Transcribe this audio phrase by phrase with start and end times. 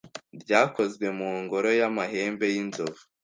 [0.41, 3.01] ryakozwe mu ngoro yamahembe yinzovu